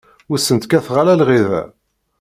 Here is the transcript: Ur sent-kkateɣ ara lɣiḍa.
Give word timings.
Ur 0.31 0.39
sent-kkateɣ 0.39 0.95
ara 1.01 1.19
lɣiḍa. 1.21 1.63